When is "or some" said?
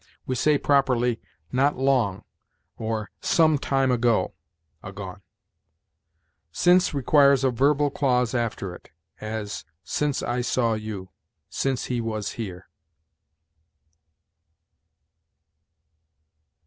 2.75-3.59